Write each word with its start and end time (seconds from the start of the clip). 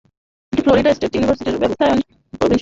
এটি 0.53 0.61
Florida 0.63 0.91
state 0.93 1.13
university 1.15 1.49
ব্যবস্থার 1.53 1.89
প্রবীণ 1.89 1.99
সদস্য। 2.41 2.59